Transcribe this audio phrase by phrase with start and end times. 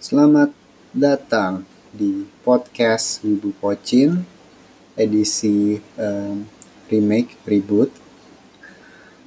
[0.00, 0.48] Selamat
[0.96, 4.24] datang di podcast Wibu Pocin
[4.96, 6.40] edisi um,
[6.88, 7.92] remake reboot.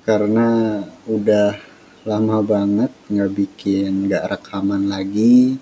[0.01, 1.62] Karena udah
[2.09, 5.62] lama banget nggak bikin nggak rekaman lagi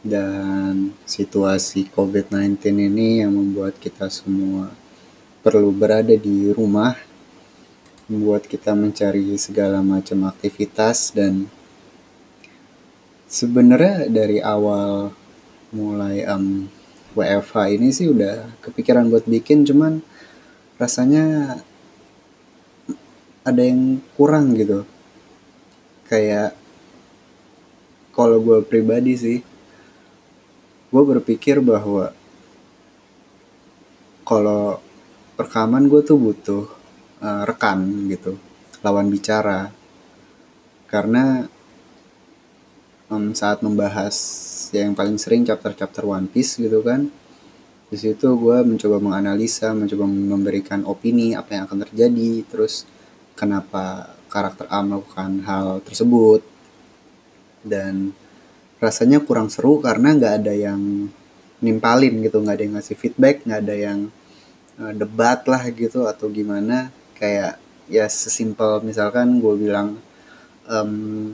[0.00, 4.72] dan situasi COVID-19 ini yang membuat kita semua
[5.44, 6.96] perlu berada di rumah
[8.08, 11.44] membuat kita mencari segala macam aktivitas dan
[13.34, 15.10] sebenarnya dari awal
[15.74, 16.70] mulai um,
[17.18, 19.98] WFH ini sih udah kepikiran buat bikin cuman
[20.78, 21.58] rasanya
[23.42, 24.86] ada yang kurang gitu.
[26.06, 26.54] Kayak
[28.14, 29.38] kalau gue pribadi sih
[30.94, 32.14] gue berpikir bahwa
[34.22, 34.78] kalau
[35.34, 36.64] rekaman gue tuh butuh
[37.18, 38.38] uh, rekan gitu
[38.86, 39.74] lawan bicara.
[40.86, 41.50] Karena
[43.14, 44.14] um, saat membahas
[44.74, 47.08] yang paling sering chapter-chapter One Piece gitu kan.
[47.86, 52.82] Di situ gue mencoba menganalisa mencoba memberikan opini apa yang akan terjadi terus
[53.38, 56.42] kenapa karakter A melakukan hal tersebut.
[57.62, 58.10] Dan
[58.82, 61.08] rasanya kurang seru karena nggak ada yang
[61.62, 63.98] nimpalin gitu nggak ada yang ngasih feedback nggak ada yang
[64.76, 66.90] uh, debat lah gitu atau gimana.
[67.14, 70.02] Kayak ya sesimpel misalkan gue bilang
[70.66, 71.32] um,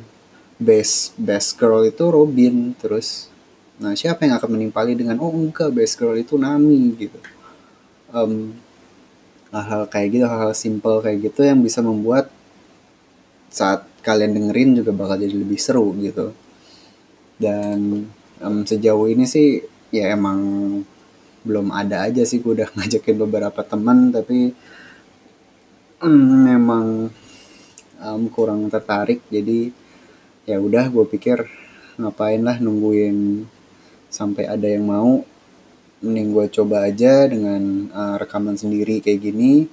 [0.60, 3.32] best best girl itu Robin terus
[3.80, 7.16] nah siapa yang akan menimpali dengan oh enggak best girl itu Nami gitu.
[8.12, 8.52] Um,
[9.48, 12.28] hal-hal kayak gitu hal-hal simple kayak gitu yang bisa membuat
[13.48, 16.36] saat kalian dengerin juga bakal jadi lebih seru gitu.
[17.40, 18.04] Dan
[18.44, 20.40] um, sejauh ini sih ya emang
[21.40, 24.52] belum ada aja sih gue udah ngajakin beberapa teman tapi
[26.04, 27.08] um, memang
[27.96, 29.24] um, kurang tertarik.
[29.32, 29.79] Jadi
[30.48, 31.44] ya udah gue pikir
[32.00, 33.44] ngapain lah nungguin
[34.08, 35.22] sampai ada yang mau.
[36.00, 39.68] Mending gue coba aja dengan uh, rekaman sendiri kayak gini.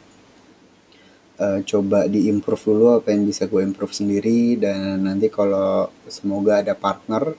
[1.38, 4.60] Uh, coba diimprove dulu apa yang bisa gue improve sendiri.
[4.60, 7.32] Dan nanti kalau semoga ada partner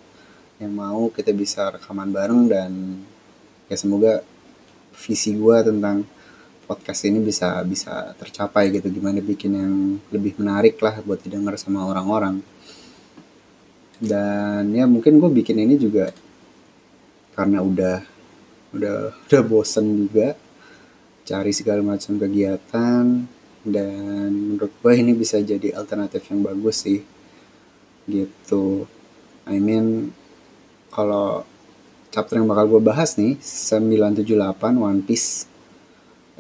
[0.59, 2.43] yang mau kita bisa rekaman bareng.
[2.49, 2.73] Dan
[3.69, 4.25] ya semoga
[4.97, 6.09] visi gue tentang
[6.65, 8.89] podcast ini bisa bisa tercapai gitu.
[8.89, 9.75] Gimana bikin yang
[10.09, 12.41] lebih menarik lah buat didengar sama orang-orang
[13.99, 16.15] dan ya mungkin gue bikin ini juga
[17.35, 17.99] karena udah
[18.75, 20.39] udah udah bosen juga
[21.29, 23.05] cari segala macam kegiatan.
[23.69, 27.05] Dan menurut gue ini bisa jadi alternatif yang bagus sih.
[28.09, 28.89] Gitu.
[29.45, 30.15] I mean
[30.89, 31.45] kalau
[32.09, 34.33] chapter yang bakal gue bahas nih 978
[34.81, 35.45] One Piece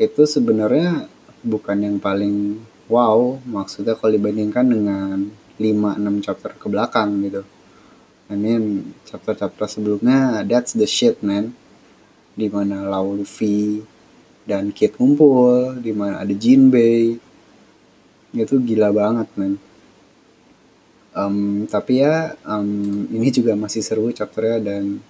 [0.00, 1.04] itu sebenarnya
[1.44, 3.36] bukan yang paling wow.
[3.44, 7.42] Maksudnya kalau dibandingkan dengan 5-6 chapter ke belakang gitu.
[8.28, 11.52] I mean chapter-chapter sebelumnya that's the shit man.
[12.38, 13.82] Di mana Lau Luffy
[14.46, 17.18] dan Kid ngumpul di mana ada Jinbei.
[18.32, 19.58] Itu gila banget man.
[21.18, 25.02] Um, tapi ya um, ini juga masih seru chapternya dan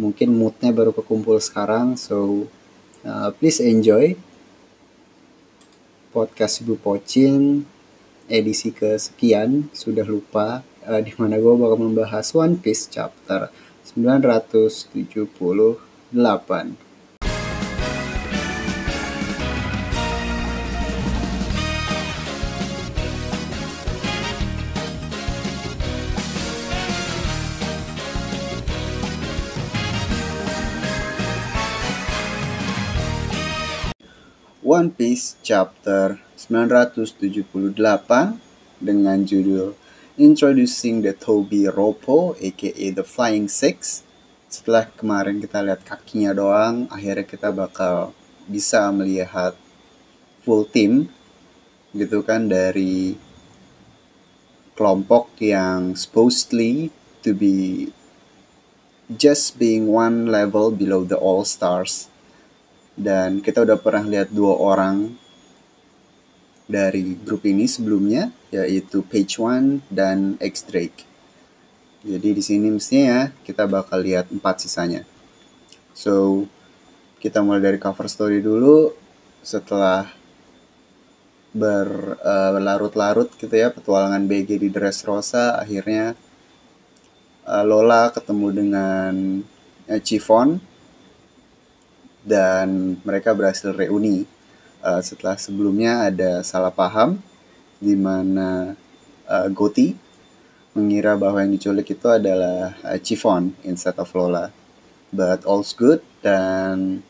[0.00, 2.00] mungkin moodnya baru kekumpul sekarang.
[2.00, 2.48] So
[3.04, 4.16] uh, please enjoy
[6.14, 7.66] podcast Ibu Pocin
[8.28, 13.52] edisi kesekian sudah lupa uh, di mana gue bakal membahas One Piece chapter
[13.96, 15.76] 978.
[34.64, 37.78] One Piece chapter 978
[38.82, 39.78] dengan judul
[40.14, 44.06] Introducing the Toby Ropo aka The Flying Six.
[44.46, 48.14] Setelah kemarin kita lihat kakinya doang, akhirnya kita bakal
[48.46, 49.58] bisa melihat
[50.46, 51.10] full team
[51.90, 53.18] gitu kan dari
[54.78, 57.90] kelompok yang supposedly to be
[59.10, 62.06] just being one level below the All Stars
[62.94, 65.18] dan kita udah pernah lihat dua orang
[66.64, 71.04] dari grup ini sebelumnya yaitu Page One dan X Drake.
[72.04, 75.04] Jadi di sini mestinya ya kita bakal lihat empat sisanya.
[75.96, 76.44] So
[77.20, 78.92] kita mulai dari cover story dulu
[79.40, 80.08] setelah
[81.54, 86.18] berlarut-larut gitu ya petualangan BG di Dressrosa akhirnya
[87.46, 89.14] uh, Lola ketemu dengan
[89.86, 90.58] uh, Chiffon
[92.26, 94.26] dan mereka berhasil reuni
[94.84, 97.16] uh, setelah sebelumnya ada salah paham
[97.80, 98.76] di mana
[99.24, 99.96] uh, Goti
[100.76, 104.52] mengira bahwa yang diculik itu adalah uh, Chiffon instead of Lola.
[105.14, 107.00] But all's good dan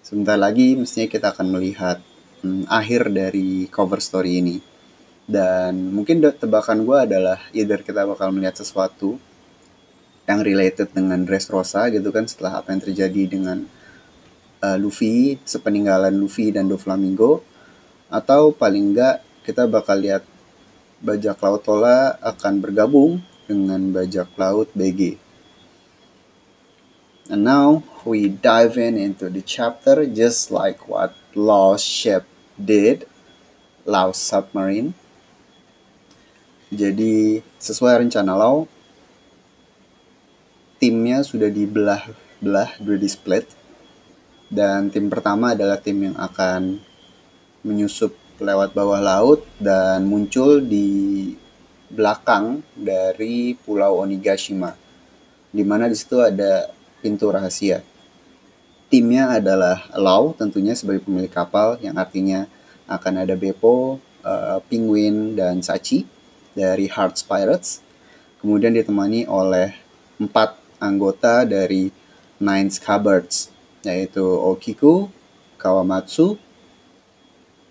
[0.00, 1.98] sebentar lagi mestinya kita akan melihat
[2.40, 4.58] hmm, akhir dari cover story ini.
[5.28, 9.20] Dan mungkin tebakan gue adalah either kita bakal melihat sesuatu
[10.24, 13.68] yang related dengan Dressrosa gitu kan setelah apa yang terjadi dengan
[14.62, 17.42] uh, Luffy, sepeninggalan Luffy dan Doflamingo
[18.08, 20.24] atau paling enggak kita bakal lihat
[21.00, 25.16] bajak laut Tola akan bergabung dengan bajak laut BG.
[27.28, 32.24] And now we dive in into the chapter just like what Lost Ship
[32.56, 33.04] did,
[33.84, 34.96] Lost Submarine.
[36.72, 38.64] Jadi sesuai rencana Lau,
[40.80, 43.57] timnya sudah dibelah-belah, sudah di split.
[44.48, 46.80] Dan tim pertama adalah tim yang akan
[47.60, 51.32] menyusup lewat bawah laut dan muncul di
[51.92, 54.72] belakang dari Pulau Onigashima.
[55.52, 56.68] Di mana di situ ada
[57.00, 57.84] pintu rahasia.
[58.88, 62.48] Timnya adalah Lau tentunya sebagai pemilik kapal yang artinya
[62.88, 66.08] akan ada Beppo, uh, Penguin, dan Sachi
[66.56, 67.84] dari Hearts Pirates.
[68.40, 69.76] Kemudian ditemani oleh
[70.16, 71.92] empat anggota dari
[72.40, 73.52] Nine Scabbards,
[73.88, 75.08] yaitu Okiku,
[75.56, 76.36] Kawamatsu,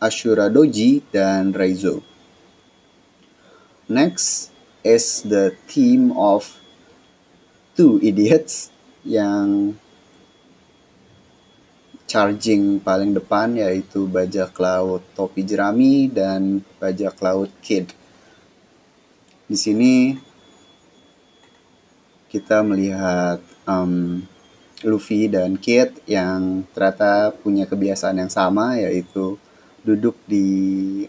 [0.02, 2.02] Ashura Doji, dan Raizo.
[3.88, 4.52] Next
[4.84, 6.58] is the team of
[7.78, 8.74] two idiots
[9.06, 9.78] yang
[12.08, 17.92] charging paling depan yaitu bajak laut topi jerami dan bajak laut kid.
[19.48, 20.16] Di sini
[22.28, 24.24] kita melihat um,
[24.86, 29.40] Luffy dan Kid yang ternyata punya kebiasaan yang sama yaitu
[29.82, 30.46] duduk di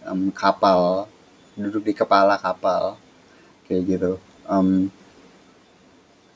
[0.08, 1.10] um, kapal,
[1.52, 2.96] duduk di kepala kapal
[3.68, 4.12] kayak gitu.
[4.48, 4.88] Um,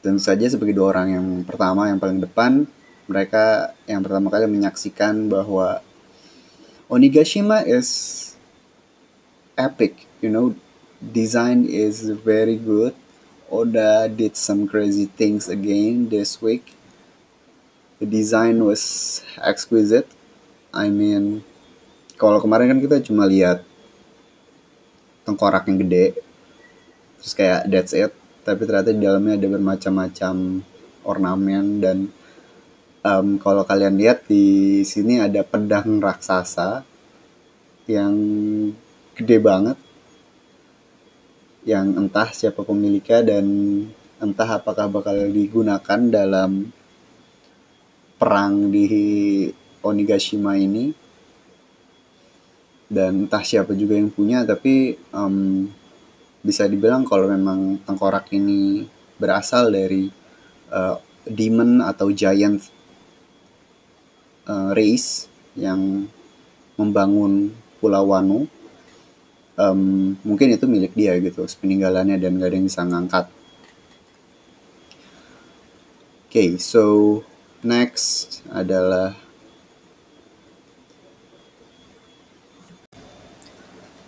[0.05, 2.67] tentu saja sebagai dua orang yang pertama yang paling depan
[3.07, 5.81] mereka yang pertama kali menyaksikan bahwa
[6.93, 7.89] Onigashima is
[9.57, 10.53] epic, you know,
[11.01, 12.93] design is very good
[13.53, 16.73] Oda did some crazy things again this week.
[18.03, 20.11] The design was exquisite.
[20.75, 21.47] I mean,
[22.19, 23.63] kalau kemarin kan kita cuma lihat
[25.23, 26.19] tengkorak yang gede,
[27.23, 28.11] terus kayak that's it.
[28.43, 30.35] Tapi ternyata di dalamnya ada bermacam-macam
[31.07, 32.11] ornamen dan
[33.07, 36.83] um, kalau kalian lihat di sini ada pedang raksasa
[37.87, 38.15] yang
[39.15, 39.79] gede banget
[41.63, 43.47] yang entah siapa pemiliknya dan
[44.19, 46.75] entah apakah bakal digunakan dalam
[48.23, 48.87] perang di
[49.83, 50.95] Onigashima ini.
[52.87, 55.67] Dan entah siapa juga yang punya tapi um,
[56.47, 58.87] bisa dibilang kalau memang tengkorak ini
[59.19, 60.07] berasal dari
[60.71, 62.63] uh, demon atau giant
[64.47, 65.27] uh, race
[65.59, 66.07] yang
[66.79, 67.51] membangun
[67.83, 68.47] Pulau Wano.
[69.59, 73.27] Um, mungkin itu milik dia gitu peninggalannya dan gak ada yang bisa ngangkat.
[76.29, 77.21] Oke okay, so
[77.63, 79.15] next adalah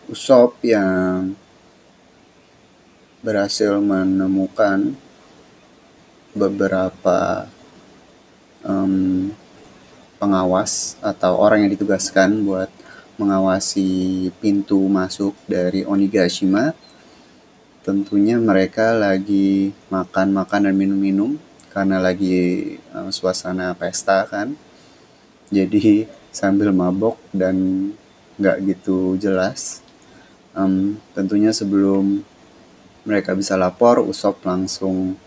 [0.05, 1.33] Usop yang
[3.25, 4.93] berhasil menemukan
[6.37, 7.49] beberapa
[8.61, 9.33] um,
[10.21, 12.69] pengawas atau orang yang ditugaskan buat
[13.17, 16.77] mengawasi pintu masuk dari Onigashima.
[17.81, 21.41] Tentunya mereka lagi makan-makan dan minum-minum
[21.75, 24.55] karena lagi um, suasana pesta kan.
[25.51, 27.91] Jadi sambil mabok dan
[28.39, 29.83] nggak gitu jelas.
[30.55, 32.23] Um, tentunya sebelum
[33.03, 35.19] mereka bisa lapor, Usop langsung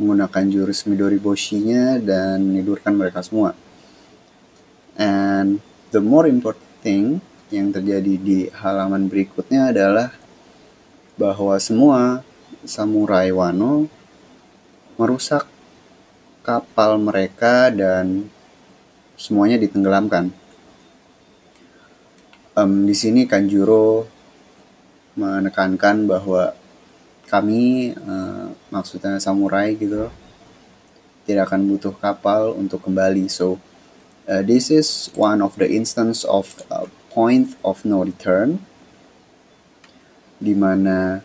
[0.00, 3.52] menggunakan jurus Midori Boshi-nya dan menidurkan mereka semua.
[4.96, 5.60] And
[5.92, 7.20] the more important thing
[7.52, 10.08] yang terjadi di halaman berikutnya adalah
[11.20, 12.24] bahwa semua
[12.64, 13.88] samurai Wano
[14.96, 15.55] merusak
[16.46, 18.30] kapal mereka dan
[19.18, 20.30] semuanya ditenggelamkan.
[22.54, 24.06] Um, di sini Kanjuro
[25.18, 26.54] menekankan bahwa
[27.26, 30.06] kami, uh, maksudnya samurai gitu,
[31.26, 33.26] tidak akan butuh kapal untuk kembali.
[33.26, 33.58] So
[34.26, 38.58] Uh, this is one of the instance of uh, point of no return
[40.42, 41.22] di mana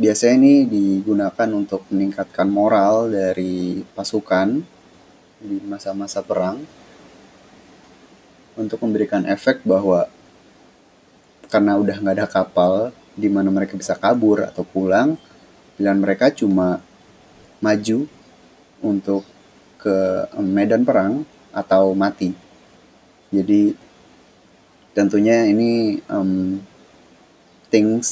[0.00, 4.64] biasanya ini digunakan untuk meningkatkan moral dari pasukan
[5.44, 6.64] di masa-masa perang
[8.56, 10.08] untuk memberikan efek bahwa
[11.52, 12.72] karena udah nggak ada kapal
[13.12, 15.20] di mana mereka bisa kabur atau pulang
[15.76, 16.80] pilihan mereka cuma
[17.60, 18.08] maju
[18.80, 19.28] untuk
[19.76, 22.32] ke medan perang atau mati.
[23.32, 23.72] Jadi
[24.96, 26.60] tentunya ini um,
[27.72, 28.08] things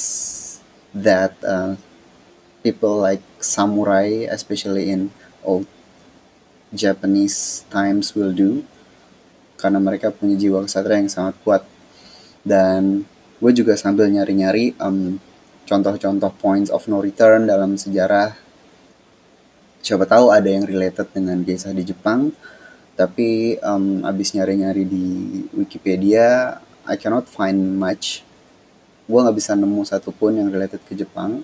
[0.95, 1.77] that uh,
[2.65, 5.11] people like samurai especially in
[5.45, 5.67] old
[6.73, 8.65] Japanese times will do.
[9.59, 11.63] Karena mereka punya jiwa kesatria yang sangat kuat.
[12.47, 13.09] Dan
[13.43, 15.19] gue juga sambil nyari-nyari um,
[15.67, 18.37] contoh-contoh points of no return dalam sejarah.
[19.83, 22.31] Siapa tahu ada yang related dengan kisah di Jepang.
[22.99, 25.07] Tapi um, abis nyari-nyari di
[25.55, 28.27] Wikipedia I cannot find much
[29.09, 31.41] gue nggak bisa nemu satupun yang related ke Jepang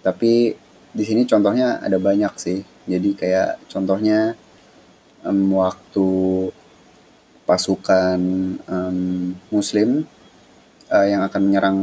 [0.00, 0.54] tapi
[0.92, 4.38] di sini contohnya ada banyak sih jadi kayak contohnya
[5.26, 6.08] um, waktu
[7.42, 8.20] pasukan
[8.70, 10.06] um, Muslim
[10.90, 11.78] uh, yang akan menyerang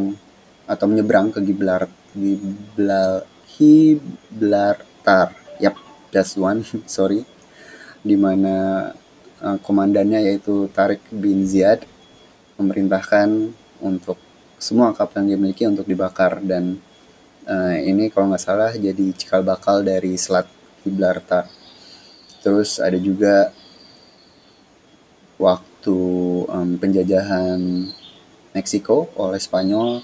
[0.69, 3.25] atau menyeberang ke Giblar Giblar
[3.59, 5.35] Gibraltar.
[5.59, 5.75] Yap,
[6.15, 6.63] that's one.
[6.87, 7.27] Sorry.
[7.99, 8.87] Di mana
[9.43, 11.83] uh, komandannya yaitu Tarik bin Ziyad
[12.55, 13.51] memerintahkan
[13.83, 14.15] untuk
[14.59, 16.75] semua kapal yang dimiliki untuk dibakar dan
[17.47, 20.45] uh, ini kalau nggak salah jadi cikal bakal dari Selat
[20.83, 21.47] Gibraltar.
[22.43, 23.55] Terus ada juga
[25.39, 25.97] waktu
[26.45, 27.59] um, penjajahan
[28.51, 30.03] Meksiko oleh Spanyol.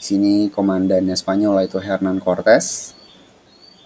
[0.00, 2.96] Sini komandannya Spanyol yaitu Hernan Cortes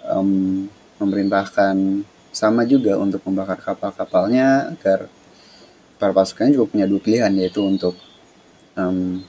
[0.07, 0.71] um,
[1.02, 5.11] memerintahkan sama juga untuk membakar kapal-kapalnya agar
[5.99, 7.99] para pasukannya juga punya dua pilihan yaitu untuk
[8.78, 9.23] um,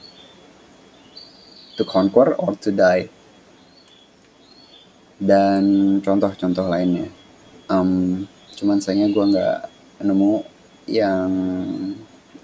[1.75, 3.07] to conquer or to die
[5.15, 5.63] dan
[6.03, 7.07] contoh-contoh lainnya
[7.69, 8.23] um,
[8.55, 9.59] cuman sayangnya gue nggak
[10.03, 10.33] nemu
[10.85, 11.31] yang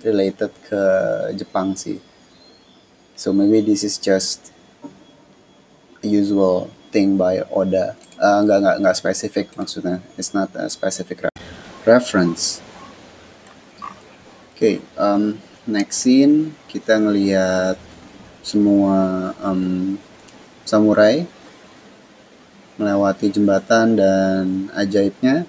[0.02, 0.84] related ke
[1.38, 2.02] Jepang sih.
[3.14, 4.50] So maybe this is just
[6.02, 7.94] usual thing by Oda.
[8.18, 10.02] Uh, nggak nggak nggak spesifik maksudnya.
[10.18, 11.30] It's not a specific re
[11.86, 12.62] reference.
[14.54, 17.78] Oke, okay, um, next scene kita ngelihat
[18.42, 19.98] semua um,
[20.66, 21.26] samurai
[22.82, 25.46] melewati jembatan dan ajaibnya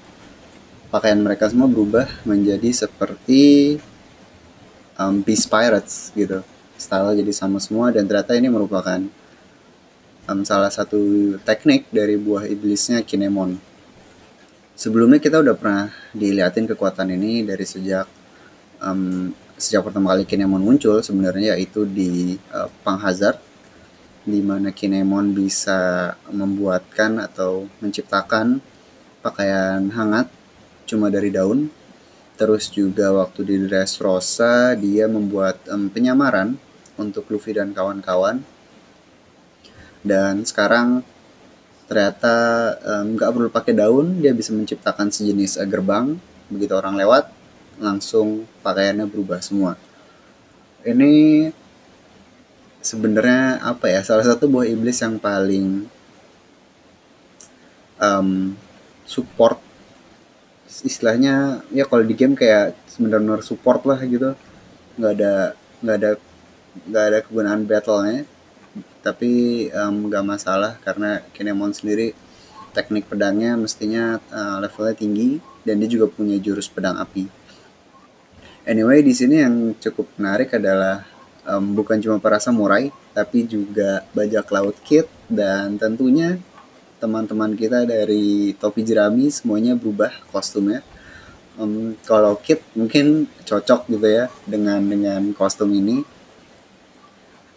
[0.92, 3.76] pakaian mereka semua berubah menjadi seperti
[5.00, 6.44] um, Beast Pirates gitu.
[6.76, 9.00] Style jadi sama semua dan ternyata ini merupakan
[10.28, 13.56] um, salah satu teknik dari buah iblisnya Kinemon.
[14.76, 18.04] Sebelumnya kita udah pernah dilihatin kekuatan ini dari sejak
[18.82, 19.30] um,
[19.62, 23.38] sejak pertama kali Kinemon muncul sebenarnya yaitu di uh, Pang Hazard
[24.26, 28.58] di mana Kinemon bisa membuatkan atau menciptakan
[29.22, 30.26] pakaian hangat
[30.86, 31.70] cuma dari daun.
[32.34, 36.58] Terus juga waktu di Dressrosa dia membuat um, penyamaran
[36.98, 38.42] untuk Luffy dan kawan-kawan.
[40.02, 41.06] Dan sekarang
[41.86, 42.34] ternyata
[43.14, 46.18] nggak um, perlu pakai daun, dia bisa menciptakan sejenis uh, gerbang.
[46.50, 47.31] Begitu orang lewat,
[47.82, 49.74] langsung pakaiannya berubah semua.
[50.86, 51.50] Ini
[52.78, 54.06] sebenarnya apa ya?
[54.06, 55.90] Salah satu buah iblis yang paling
[57.98, 58.54] um,
[59.02, 59.58] support
[60.82, 64.32] istilahnya ya kalau di game kayak sebenarnya support lah gitu
[64.96, 65.34] nggak ada
[65.84, 66.10] nggak ada
[66.88, 68.24] nggak ada kegunaan battlenya
[69.04, 72.16] tapi nggak um, masalah karena Kinemon sendiri
[72.72, 77.28] teknik pedangnya mestinya uh, levelnya tinggi dan dia juga punya jurus pedang api.
[78.62, 81.02] Anyway di sini yang cukup menarik adalah
[81.50, 86.38] um, bukan cuma para samurai tapi juga bajak laut kit dan tentunya
[87.02, 90.86] teman-teman kita dari topi jerami semuanya berubah kostumnya.
[91.58, 96.06] Um, kalau kit mungkin cocok gitu ya dengan dengan kostum ini.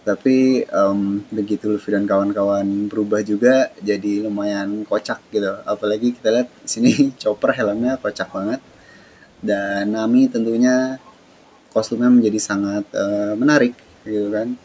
[0.02, 5.54] Tapi um, begitu Luffy dan kawan-kawan berubah juga jadi lumayan kocak gitu.
[5.70, 8.62] Apalagi kita lihat sini chopper helmnya kocak banget
[9.46, 10.98] dan Nami tentunya
[11.70, 14.58] kostumnya menjadi sangat uh, menarik gitu kan.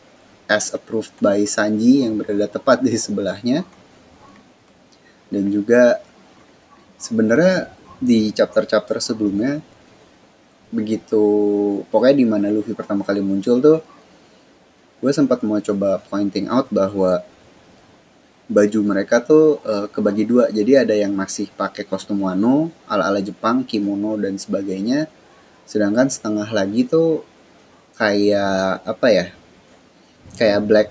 [0.50, 3.62] As approved by Sanji yang berada tepat di sebelahnya.
[5.30, 6.02] Dan juga
[6.98, 7.70] sebenarnya
[8.02, 9.60] di chapter-chapter sebelumnya
[10.70, 11.22] begitu
[11.90, 13.78] pokoknya di mana Luffy pertama kali muncul tuh
[15.02, 17.26] gue sempat mau coba pointing out bahwa
[18.50, 23.22] baju mereka tuh uh, kebagi dua jadi ada yang masih pakai kostum wano ala ala
[23.22, 25.06] Jepang kimono dan sebagainya
[25.70, 27.22] sedangkan setengah lagi tuh
[27.94, 29.26] kayak apa ya
[30.34, 30.88] kayak black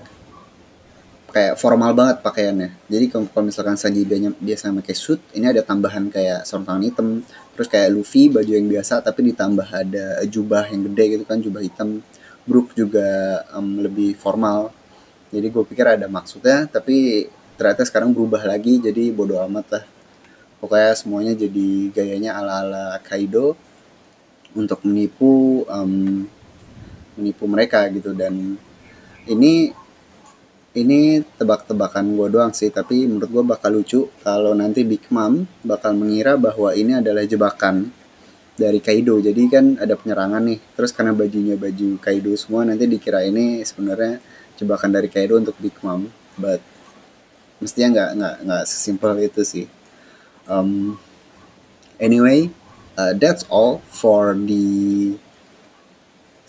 [1.30, 2.90] kayak formal banget pakaiannya.
[2.90, 7.22] Jadi kalau misalkan Sanji biasa pakai suit, ini ada tambahan kayak sarung tangan hitam,
[7.54, 11.62] terus kayak Luffy baju yang biasa tapi ditambah ada jubah yang gede gitu kan, jubah
[11.62, 12.02] hitam.
[12.50, 14.74] Brook juga um, lebih formal
[15.30, 17.26] jadi gue pikir ada maksudnya tapi
[17.60, 19.84] ternyata sekarang berubah lagi jadi bodoh amat lah.
[20.64, 23.52] Pokoknya semuanya jadi gayanya ala-ala Kaido
[24.56, 26.24] untuk menipu um,
[27.20, 28.16] menipu mereka gitu.
[28.16, 28.56] Dan
[29.28, 29.76] ini
[30.72, 35.92] ini tebak-tebakan gue doang sih tapi menurut gue bakal lucu kalau nanti Big Mom bakal
[35.92, 37.92] mengira bahwa ini adalah jebakan
[38.56, 39.20] dari Kaido.
[39.20, 44.16] Jadi kan ada penyerangan nih terus karena bajunya baju Kaido semua nanti dikira ini sebenarnya
[44.56, 46.08] jebakan dari Kaido untuk Big Mom.
[46.40, 46.69] But
[47.60, 49.66] mestinya nggak nggak nggak sesimpel itu sih.
[50.50, 50.98] Um,
[52.02, 52.50] anyway
[52.98, 55.14] uh, that's all for the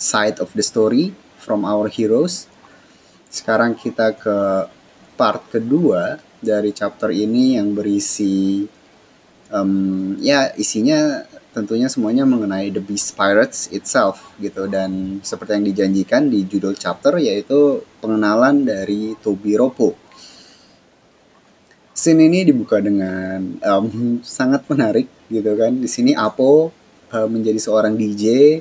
[0.02, 2.50] side of the story from our heroes.
[3.30, 4.68] Sekarang kita ke
[5.16, 8.66] part kedua dari chapter ini yang berisi
[9.54, 14.66] um, ya isinya tentunya semuanya mengenai The Beast Pirates itself gitu.
[14.66, 20.01] Dan seperti yang dijanjikan di judul chapter yaitu pengenalan dari Tobi Ropo.
[22.02, 25.70] Scene ini dibuka dengan um, sangat menarik gitu kan.
[25.78, 26.74] Di sini Apo
[27.14, 28.58] uh, menjadi seorang DJ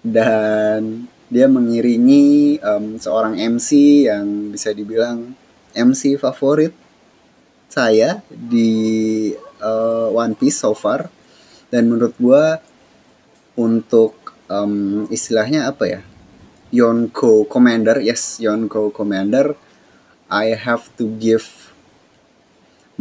[0.00, 3.68] dan dia mengiringi um, seorang MC
[4.08, 5.36] yang bisa dibilang
[5.76, 6.72] MC favorit
[7.68, 9.28] saya di
[9.60, 11.12] uh, One Piece so far
[11.68, 12.44] dan menurut gue
[13.60, 14.16] untuk
[14.48, 16.00] um, istilahnya apa ya
[16.72, 19.60] Yonko Commander yes Yonko Commander
[20.32, 21.61] I have to give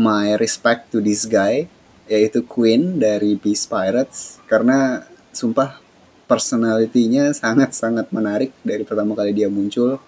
[0.01, 1.69] my respect to this guy
[2.09, 5.77] yaitu Queen dari Beast Pirates karena sumpah
[6.25, 10.01] personalitinya sangat-sangat menarik dari pertama kali dia muncul.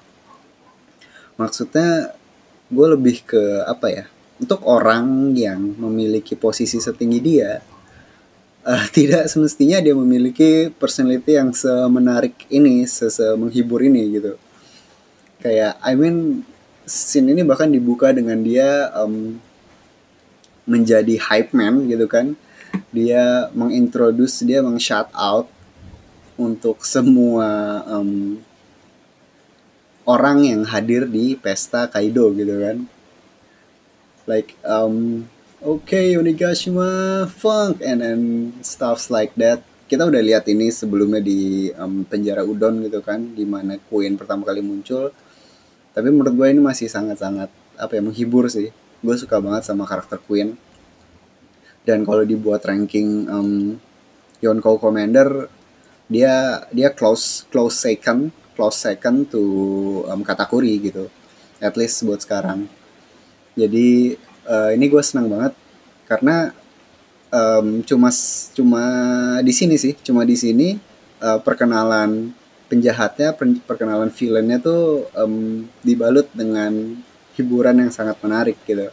[1.37, 2.15] Maksudnya
[2.71, 4.05] gue lebih ke apa ya?
[4.41, 7.61] Untuk orang yang memiliki posisi setinggi dia,
[8.63, 14.33] uh, tidak semestinya dia memiliki personality yang semenarik ini, sese menghibur ini gitu.
[15.43, 16.47] Kayak I mean
[16.83, 19.39] scene ini bahkan dibuka dengan dia um,
[20.63, 22.35] menjadi hype man gitu kan.
[22.89, 25.45] Dia mengintroduce, dia meng-shout out
[26.37, 28.41] untuk semua um,
[30.09, 32.77] orang yang hadir di pesta Kaido gitu kan.
[34.25, 35.27] Like um,
[35.61, 38.21] okay Onigashima funk and then
[38.65, 39.61] stuffs like that.
[39.85, 44.47] Kita udah lihat ini sebelumnya di um, penjara udon gitu kan di mana Queen pertama
[44.47, 45.13] kali muncul.
[45.93, 50.17] Tapi menurut gue ini masih sangat-sangat apa ya menghibur sih gue suka banget sama karakter
[50.23, 50.55] Queen.
[51.83, 53.75] Dan kalau dibuat ranking um,
[54.39, 55.51] Yonkou Commander
[56.07, 59.43] dia dia close close second close second to
[60.07, 61.11] um, Katakuri gitu.
[61.59, 62.71] At least buat sekarang.
[63.59, 64.15] Jadi
[64.47, 65.53] uh, ini gue senang banget
[66.07, 66.55] karena
[67.29, 68.09] um, cuma
[68.55, 68.83] cuma
[69.43, 69.93] di sini sih.
[69.99, 70.79] Cuma di sini
[71.19, 72.31] uh, perkenalan
[72.71, 73.35] penjahatnya
[73.67, 76.97] perkenalan villainnya tuh um, dibalut dengan
[77.35, 78.89] hiburan yang sangat menarik gitu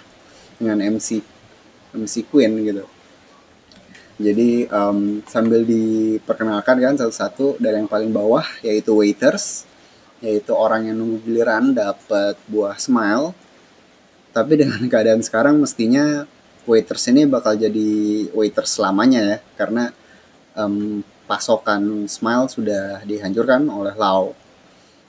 [0.56, 1.20] dengan MC
[1.96, 2.84] MC Queen gitu
[4.20, 9.64] jadi um, sambil diperkenalkan kan satu-satu dari yang paling bawah yaitu waiters,
[10.20, 13.32] yaitu orang yang nunggu giliran dapat buah smile.
[14.36, 16.28] Tapi dengan keadaan sekarang mestinya
[16.68, 19.88] waiters ini bakal jadi waiters selamanya ya karena
[20.52, 24.36] um, pasokan smile sudah dihancurkan oleh Lau.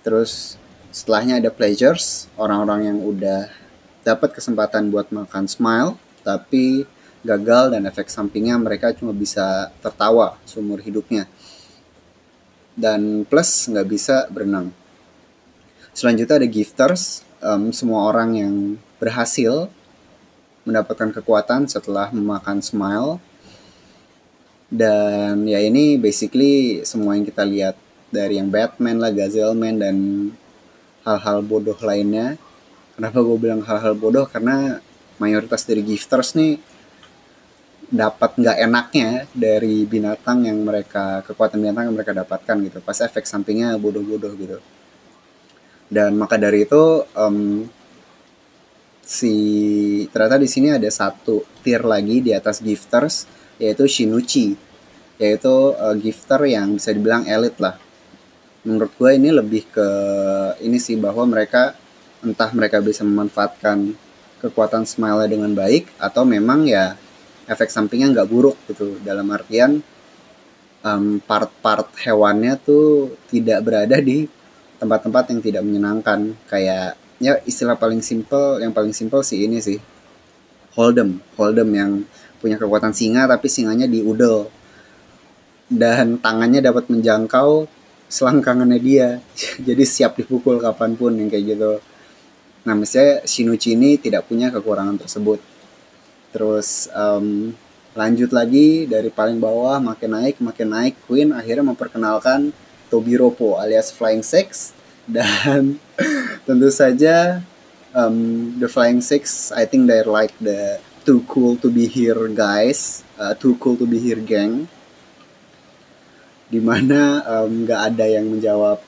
[0.08, 0.56] Terus
[0.92, 3.50] setelahnya ada pleasures, orang-orang yang udah
[4.04, 6.86] dapat kesempatan buat makan smile tapi
[7.22, 11.30] gagal dan efek sampingnya mereka cuma bisa tertawa seumur hidupnya.
[12.74, 14.74] Dan plus nggak bisa berenang.
[15.92, 18.56] Selanjutnya ada gifters um, semua orang yang
[18.98, 19.68] berhasil
[20.64, 23.20] mendapatkan kekuatan setelah memakan smile.
[24.72, 27.76] Dan ya ini basically semua yang kita lihat
[28.08, 29.96] dari yang Batman lah, Gazelman dan
[31.06, 32.38] hal-hal bodoh lainnya.
[32.96, 34.26] Kenapa gue bilang hal-hal bodoh?
[34.30, 34.78] Karena
[35.22, 36.58] mayoritas dari gifters nih
[37.92, 43.28] dapat nggak enaknya dari binatang yang mereka kekuatan binatang yang mereka dapatkan gitu pas efek
[43.28, 44.58] sampingnya bodoh-bodoh gitu
[45.92, 47.68] dan maka dari itu um,
[49.04, 49.36] si
[50.08, 53.28] ternyata di sini ada satu tier lagi di atas gifters
[53.60, 54.56] yaitu Shinuchi
[55.20, 57.76] yaitu uh, gifter yang bisa dibilang elit lah
[58.62, 59.90] menurut gue ini lebih ke
[60.62, 61.74] ini sih bahwa mereka
[62.22, 63.98] entah mereka bisa memanfaatkan
[64.42, 66.98] kekuatan smile dengan baik atau memang ya
[67.50, 68.98] efek sampingnya nggak buruk gitu.
[69.02, 69.82] Dalam artian
[71.26, 74.26] part-part um, hewannya tuh tidak berada di
[74.82, 76.34] tempat-tempat yang tidak menyenangkan.
[76.50, 79.78] Kayak ya istilah paling simple yang paling simple sih ini sih.
[80.78, 81.22] Hold'em.
[81.38, 81.92] Hold'em yang
[82.42, 84.50] punya kekuatan singa tapi singanya di udel
[85.70, 87.70] dan tangannya dapat menjangkau
[88.12, 89.24] selangkangannya dia.
[89.68, 91.74] Jadi siap dipukul kapan pun yang kayak gitu.
[92.68, 95.40] Nah, misalnya Shinichi ini tidak punya kekurangan tersebut.
[96.36, 97.56] Terus um,
[97.96, 102.56] lanjut lagi dari paling bawah makin naik makin naik Queen akhirnya memperkenalkan
[102.92, 104.76] Tobiropo alias Flying Six.
[105.12, 105.82] Dan
[106.46, 107.42] tentu saja
[107.96, 113.02] um, the Flying Six I think they're like the too cool to be here guys
[113.18, 114.70] uh, too cool to be here gang
[116.52, 118.84] di mana nggak um, ada yang menjawab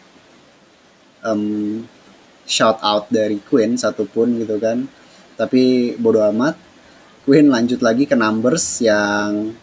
[1.23, 1.81] um,
[2.43, 4.83] shout out dari Queen satupun gitu kan
[5.39, 6.59] tapi bodo amat
[7.23, 9.55] Queen lanjut lagi ke numbers yang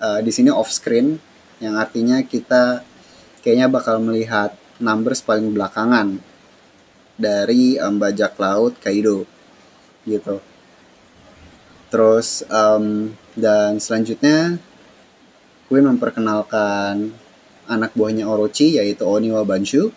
[0.00, 1.20] uh, di sini off screen
[1.60, 2.80] yang artinya kita
[3.44, 6.16] kayaknya bakal melihat numbers paling belakangan
[7.20, 9.28] dari um, bajak laut Kaido
[10.08, 10.40] gitu.
[11.92, 14.56] Terus um, dan selanjutnya
[15.70, 17.14] Queen memperkenalkan
[17.70, 19.94] anak buahnya Orochi yaitu Oniwa Banshu.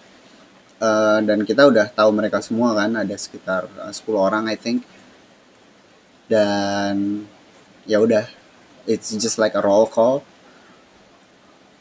[0.78, 4.86] Uh, dan kita udah tahu mereka semua kan ada sekitar uh, 10 orang I think.
[6.30, 7.26] Dan
[7.90, 8.30] ya udah
[8.86, 10.22] it's just like a roll call.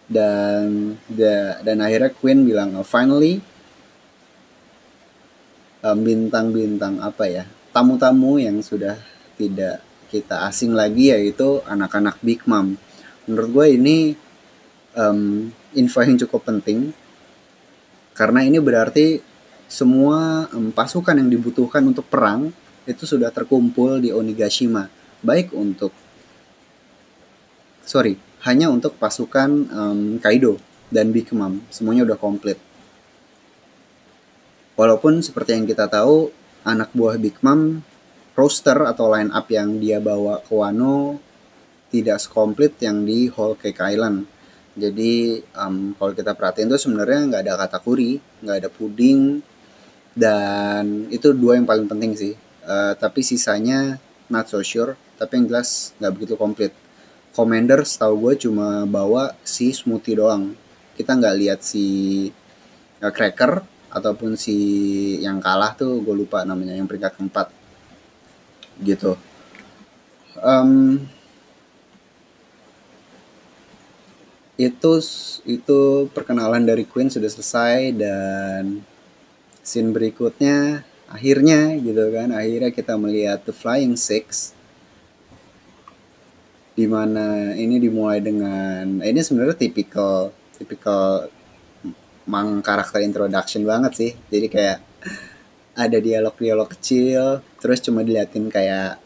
[0.09, 3.44] Dan the, dan akhirnya Queen bilang oh, finally
[5.83, 8.94] bintang-bintang um, apa ya tamu-tamu yang sudah
[9.35, 9.83] tidak
[10.14, 12.78] kita asing lagi yaitu anak-anak Big Mom
[13.27, 13.97] menurut gue ini
[14.97, 16.93] um, info yang cukup penting.
[18.13, 19.25] Karena ini berarti
[19.69, 22.53] semua um, pasukan yang dibutuhkan untuk perang
[22.85, 24.91] itu sudah terkumpul di Onigashima.
[25.23, 25.95] Baik untuk
[27.87, 30.59] sorry hanya untuk pasukan um, Kaido
[30.93, 31.63] dan Big Mom.
[31.73, 32.59] Semuanya udah komplit.
[34.77, 36.35] Walaupun seperti yang kita tahu
[36.67, 37.87] anak buah Big Mom
[38.33, 41.21] roster atau line up yang dia bawa ke Wano
[41.92, 44.24] tidak sekomplit yang di Whole Cake Island.
[44.72, 49.44] Jadi um, kalau kita perhatiin tuh sebenarnya nggak ada kata kuri nggak ada puding
[50.16, 52.33] dan itu dua yang paling penting sih.
[52.64, 54.00] Uh, tapi sisanya
[54.33, 56.72] not so sure tapi yang jelas nggak begitu komplit.
[57.37, 60.57] Commander setahu gue cuma bawa si smoothie doang.
[60.96, 61.85] Kita nggak lihat si
[63.05, 63.61] uh, cracker
[63.92, 64.57] ataupun si
[65.20, 67.52] yang kalah tuh gue lupa namanya yang peringkat keempat.
[68.81, 69.20] Gitu.
[70.40, 71.05] Um,
[74.62, 74.92] itu
[75.48, 75.81] itu
[76.14, 78.85] perkenalan dari Queen sudah selesai dan
[79.62, 84.55] scene berikutnya akhirnya gitu kan akhirnya kita melihat The Flying Six.
[86.72, 91.29] Di mana ini dimulai dengan ini sebenarnya tipikal tipikal
[92.25, 94.12] mang karakter introduction banget sih.
[94.33, 94.79] Jadi kayak
[95.72, 99.01] ada dialog-dialog kecil terus cuma diliatin kayak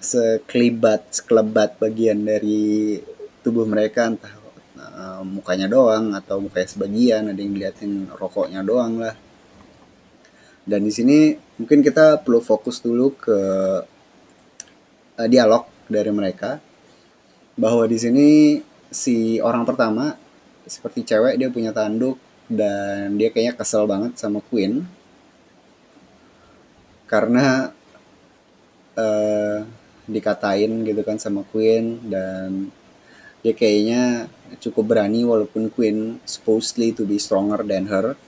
[0.00, 3.00] sekelibat sekelebat bagian dari
[3.40, 4.35] tubuh mereka entah
[4.76, 9.16] uh, mukanya doang atau mukanya sebagian ada yang diliatin rokoknya doang lah.
[10.66, 13.38] Dan di sini mungkin kita perlu fokus dulu ke
[15.18, 16.58] uh, dialog dari mereka.
[17.56, 18.28] Bahwa di sini
[18.92, 20.12] si orang pertama
[20.66, 24.84] seperti cewek dia punya tanduk dan dia kayaknya kesel banget sama Queen.
[27.06, 27.70] Karena
[28.98, 29.58] uh,
[30.06, 32.70] dikatain gitu kan sama Queen dan
[33.46, 34.26] dia kayaknya
[34.58, 38.18] cukup berani walaupun Queen supposedly to be stronger than her.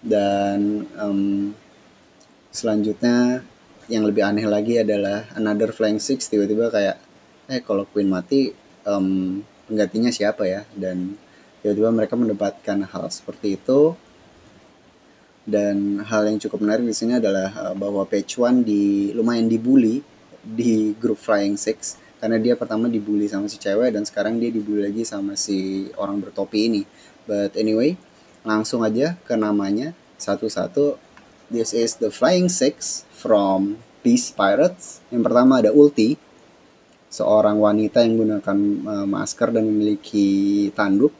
[0.00, 1.52] Dan um,
[2.48, 3.44] selanjutnya
[3.92, 6.96] yang lebih aneh lagi adalah another flying six tiba-tiba kayak
[7.52, 8.56] eh kalau Queen mati
[8.88, 10.64] um, penggantinya siapa ya?
[10.72, 11.20] Dan
[11.60, 13.92] tiba-tiba mereka mendapatkan hal seperti itu.
[15.44, 20.00] Dan hal yang cukup menarik di sini adalah uh, bahwa One di lumayan dibully
[20.40, 24.86] di grup Flying Six karena dia pertama dibully sama si cewek dan sekarang dia dibully
[24.86, 26.82] lagi sama si orang bertopi ini
[27.26, 27.98] but anyway
[28.46, 30.98] langsung aja ke namanya satu-satu.
[31.50, 35.02] This is the Flying Six from Beast Pirates.
[35.10, 36.14] Yang pertama ada Ulti,
[37.10, 41.12] seorang wanita yang menggunakan uh, masker dan memiliki tanduk.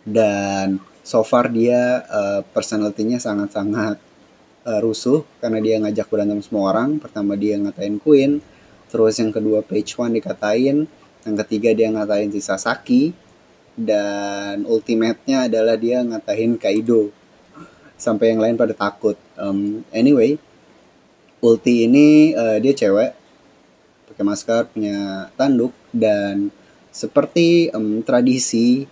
[0.00, 4.00] Dan so far dia uh, personality-nya sangat-sangat
[4.64, 6.98] uh, rusuh karena dia ngajak berantem semua orang.
[6.98, 8.42] Pertama dia ngatain Queen,
[8.90, 10.84] terus yang kedua Page One dikatain,
[11.24, 13.14] yang ketiga dia ngatain si Sasaki,
[13.78, 17.14] dan ultimate-nya adalah dia ngatain Kaido.
[17.96, 19.14] Sampai yang lain pada takut.
[19.38, 20.36] Um, anyway
[21.40, 23.16] ulti ini uh, dia cewek
[24.12, 26.52] pakai masker punya tanduk dan
[26.92, 28.84] seperti um, tradisi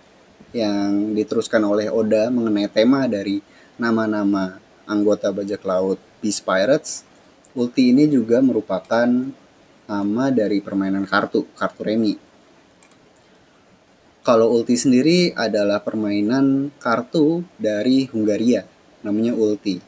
[0.49, 3.45] yang diteruskan oleh Oda mengenai tema dari
[3.77, 4.57] nama-nama
[4.89, 7.05] anggota bajak laut Beast Pirates
[7.53, 9.05] ulti ini juga merupakan
[9.89, 12.29] nama dari permainan kartu kartu remi
[14.29, 18.61] kalau ulti sendiri adalah permainan kartu dari Hungaria,
[19.01, 19.81] namanya ulti.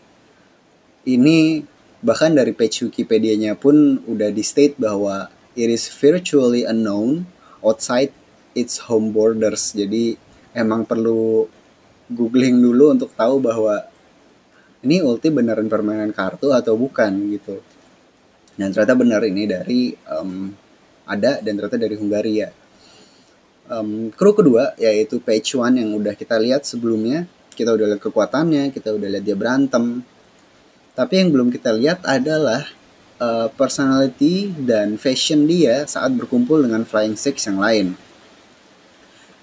[1.06, 1.62] ini
[2.02, 7.30] bahkan dari page Wikipedia-nya pun udah di state bahwa it is virtually unknown
[7.62, 8.10] outside
[8.58, 9.78] its home borders.
[9.78, 10.18] Jadi
[10.58, 11.46] emang perlu
[12.10, 13.86] googling dulu untuk tahu bahwa
[14.82, 17.62] ini ulti beneran permainan kartu atau bukan gitu.
[18.56, 20.52] Dan ternyata benar ini dari um,
[21.08, 22.50] ada dan ternyata dari Hungaria.
[23.72, 28.76] Um, kru kedua yaitu page one yang udah kita lihat sebelumnya, kita udah lihat kekuatannya,
[28.76, 30.04] kita udah lihat dia berantem,
[30.92, 32.68] tapi yang belum kita lihat adalah
[33.24, 37.96] uh, personality dan fashion dia saat berkumpul dengan Flying Six yang lain.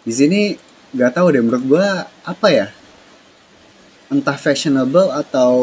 [0.05, 0.57] Di sini
[0.93, 1.87] gak tahu deh menurut gue
[2.25, 2.73] apa ya
[4.09, 5.61] entah fashionable atau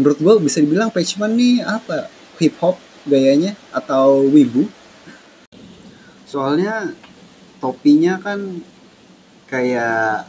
[0.00, 2.08] menurut gue bisa dibilang Pachman nih apa
[2.42, 2.74] hip hop
[3.06, 4.66] gayanya atau wibu?
[6.26, 6.90] Soalnya
[7.62, 8.58] topinya kan
[9.46, 10.26] kayak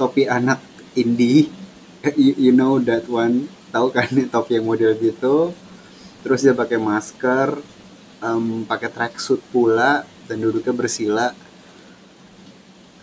[0.00, 0.64] topi anak
[0.96, 1.52] indie.
[2.16, 3.52] You, you know that one.
[3.68, 5.52] Tahu kan topi yang model gitu?
[6.24, 7.60] Terus dia pakai masker
[8.24, 11.36] um, pakai tracksuit pula dan duduknya bersila.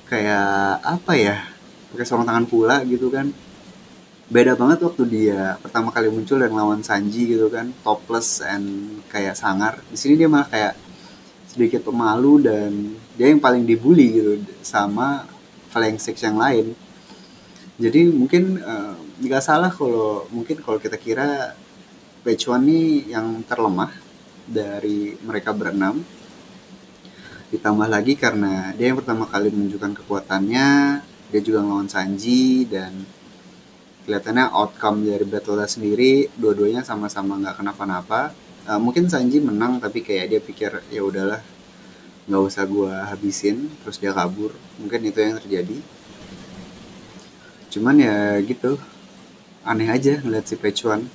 [0.10, 1.38] Kayak apa ya?
[1.94, 3.30] Pakai sarung tangan pula gitu kan
[4.26, 9.38] beda banget waktu dia pertama kali muncul dan lawan Sanji gitu kan topless and kayak
[9.38, 9.78] sangar.
[9.94, 10.74] Di sini dia malah kayak
[11.46, 12.72] sedikit pemalu dan
[13.16, 14.32] dia yang paling dibully gitu
[14.66, 15.30] sama
[15.70, 16.74] Flying Six yang lain.
[17.78, 21.54] Jadi mungkin uh, nggak salah kalau mungkin kalau kita kira
[22.26, 23.94] Page One nih yang terlemah
[24.50, 26.02] dari mereka berenam.
[27.54, 30.68] Ditambah lagi karena dia yang pertama kali menunjukkan kekuatannya
[31.30, 33.06] dia juga ngelawan Sanji dan
[34.06, 38.32] kelihatannya outcome dari battle sendiri dua-duanya sama-sama nggak kenapa-napa.
[38.66, 41.42] Uh, mungkin Sanji menang tapi kayak dia pikir ya udahlah
[42.26, 44.54] nggak usah gue habisin terus dia kabur.
[44.78, 45.78] Mungkin itu yang terjadi.
[47.74, 48.78] Cuman ya gitu
[49.66, 51.10] aneh aja ngeliat si Pechuan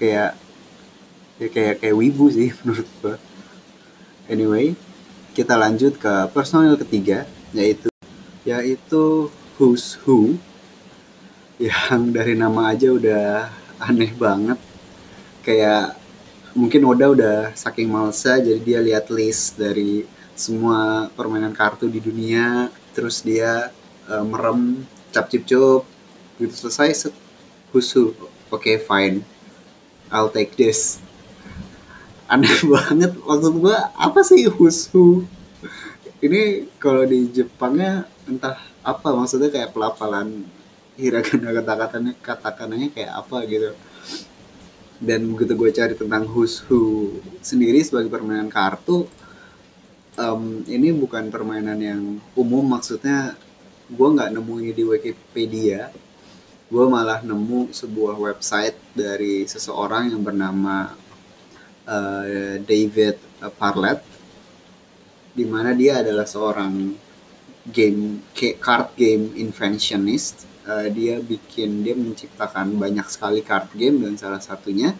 [0.00, 0.32] kayak
[1.36, 3.16] ya kayak kayak wibu sih menurut gue
[4.32, 4.72] anyway
[5.36, 7.92] kita lanjut ke personil ketiga yaitu
[8.48, 9.28] yaitu
[9.60, 10.40] Who's Who
[11.60, 14.56] yang dari nama aja udah aneh banget.
[15.44, 16.00] Kayak
[16.56, 22.72] mungkin Oda udah saking malsa jadi dia lihat list dari semua permainan kartu di dunia
[22.96, 23.68] terus dia
[24.08, 25.84] uh, merem cap cip cup
[26.40, 27.12] gitu selesai
[27.76, 28.16] husu.
[28.48, 29.20] Oke okay, fine.
[30.08, 30.96] I'll take this.
[32.24, 35.28] Aneh banget maksud gua apa sih husu?
[36.24, 40.48] Ini kalau di Jepangnya entah apa maksudnya kayak pelafalan
[41.00, 43.72] hiragana kata-katanya kata-katanya kayak apa gitu.
[45.00, 47.08] Dan begitu gue cari tentang who's who
[47.40, 49.08] sendiri sebagai permainan kartu
[50.20, 52.02] um, ini bukan permainan yang
[52.36, 52.64] umum.
[52.76, 53.32] Maksudnya
[53.88, 55.88] gue nggak nemu ini di Wikipedia.
[56.70, 60.94] Gue malah nemu sebuah website dari seseorang yang bernama
[61.88, 63.18] uh, David
[63.58, 63.98] Parlet
[65.34, 66.94] di mana dia adalah seorang
[67.70, 68.22] game
[68.58, 74.96] card game inventionist uh, dia bikin dia menciptakan banyak sekali card game dan salah satunya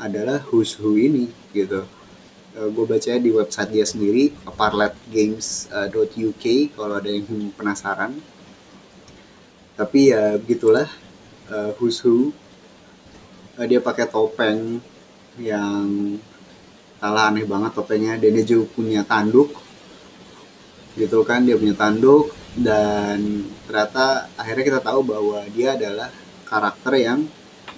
[0.00, 1.86] adalah Who's Who ini gitu.
[2.54, 8.14] Uh, gue baca di website dia sendiri parletgames.uk kalau ada yang penasaran.
[9.74, 10.86] Tapi ya begitulah.
[11.50, 12.30] Uh, who's who?
[13.58, 14.78] Uh, dia pakai topeng
[15.34, 16.14] yang
[17.02, 18.14] salah aneh banget topengnya.
[18.22, 19.50] Dan dia juga punya tanduk.
[20.94, 23.18] Gitu kan dia punya tanduk dan
[23.66, 26.10] ternyata akhirnya kita tahu bahwa dia adalah
[26.46, 27.26] karakter yang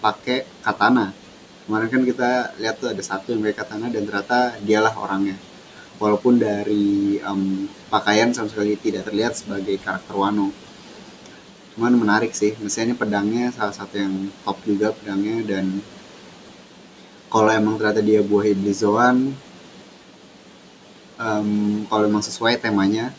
[0.05, 1.17] pakai katana.
[1.65, 5.41] Kemarin kan kita lihat tuh ada satu yang pakai katana dan ternyata dialah orangnya.
[5.97, 10.53] Walaupun dari um, pakaian sama sekali tidak terlihat sebagai karakter Wano.
[11.73, 15.81] Cuman menarik sih misalnya pedangnya salah satu yang top juga pedangnya dan
[17.33, 19.33] kalau emang ternyata dia buah iblizoan
[21.17, 23.13] um, kalau emang sesuai temanya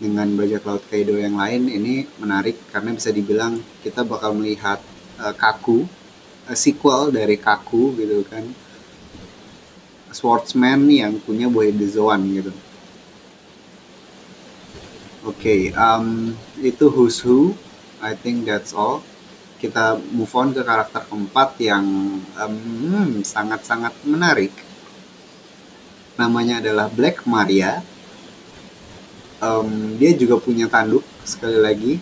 [0.00, 4.80] dengan bajak laut Kaido yang lain ini menarik karena bisa dibilang kita bakal melihat
[5.20, 5.84] uh, Kaku
[6.48, 8.48] uh, sequel dari Kaku gitu kan
[10.10, 12.50] swordsman yang punya buah iblizoan gitu
[15.20, 16.32] Oke, okay, um,
[16.64, 17.52] itu Who's Who.
[18.00, 19.04] I think that's all.
[19.60, 21.84] Kita move on ke karakter keempat yang
[22.40, 24.48] um, sangat-sangat menarik.
[26.16, 27.84] Namanya adalah Black Maria.
[29.40, 31.92] Um, dia juga punya tanduk sekali lagi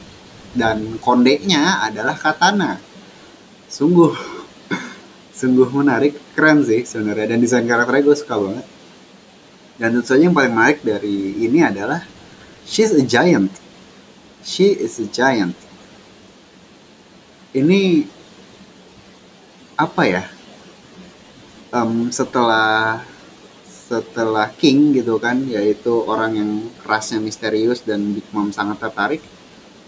[0.58, 2.82] dan kondeknya adalah katana.
[3.70, 4.10] Sungguh,
[5.38, 8.66] sungguh menarik, keren sih sebenarnya dan desain karakternya gue suka banget.
[9.78, 12.02] Dan tentu saja yang paling menarik dari ini adalah
[12.68, 13.54] She's a giant.
[14.44, 15.56] She is a giant.
[17.54, 18.04] Ini
[19.78, 20.26] apa ya
[21.72, 23.00] um, setelah
[23.64, 26.50] setelah King gitu kan yaitu orang yang
[26.88, 29.20] rasnya misterius dan Big Mom sangat tertarik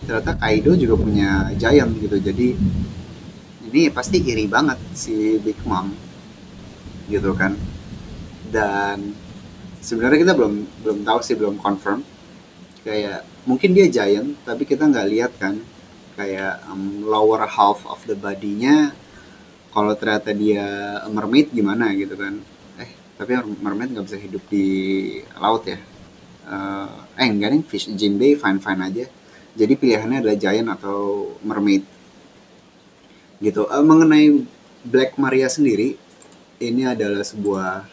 [0.05, 2.17] ternyata Kaido juga punya giant gitu.
[2.21, 2.57] Jadi
[3.71, 5.93] ini pasti iri banget si Big Mom
[7.09, 7.57] gitu kan.
[8.49, 9.17] Dan
[9.81, 12.05] sebenarnya kita belum belum tahu sih belum confirm.
[12.85, 15.61] Kayak mungkin dia giant tapi kita nggak lihat kan.
[16.21, 18.93] Kayak um, lower half of the body-nya
[19.73, 22.41] kalau ternyata dia mermaid gimana gitu kan.
[22.81, 24.65] Eh tapi mermaid nggak bisa hidup di
[25.37, 25.81] laut ya
[26.51, 29.07] uh, eh enggak nih fish Jinbei fine fine aja.
[29.55, 31.87] Jadi pilihannya adalah giant atau mermaid.
[33.39, 33.63] Gitu.
[33.67, 34.45] Uh, mengenai
[34.85, 35.97] Black Maria sendiri
[36.61, 37.89] ini adalah sebuah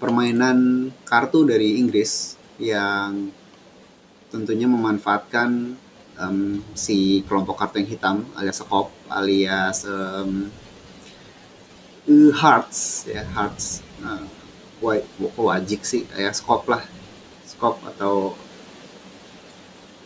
[0.00, 3.28] permainan kartu dari Inggris yang
[4.32, 5.76] tentunya memanfaatkan
[6.16, 10.48] um, si kelompok kartu yang hitam alias skop alias um,
[12.36, 13.84] hearts ya hearts.
[14.00, 14.24] Uh,
[15.36, 16.80] wajik sih ya skop lah
[17.60, 18.32] skop atau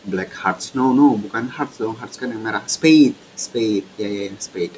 [0.02, 0.74] black hearts.
[0.74, 1.94] No no bukan hearts dong.
[1.94, 2.66] Hearts kan yang merah.
[2.66, 3.14] Spade.
[3.38, 3.86] Spade.
[3.94, 4.74] Ya ya, ya spade.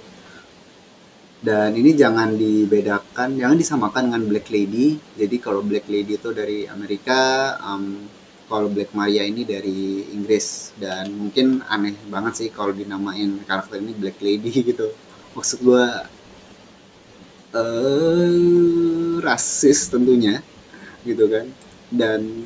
[1.41, 5.01] Dan ini jangan dibedakan jangan disamakan dengan Black Lady.
[5.17, 8.05] Jadi kalau Black Lady itu dari Amerika um,
[8.45, 10.77] kalau Black Maria ini dari Inggris.
[10.77, 14.93] Dan mungkin aneh banget sih kalau dinamain karakter ini Black Lady gitu.
[15.33, 15.87] Maksud gue
[17.57, 20.45] uh, rasis tentunya
[21.09, 21.49] gitu kan.
[21.89, 22.45] Dan